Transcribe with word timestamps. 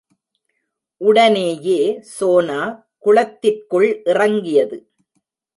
உடனேயே 1.01 1.81
சோனா 2.15 2.59
குளத்திற்குள் 2.99 3.89
இறங்கியது. 4.05 4.79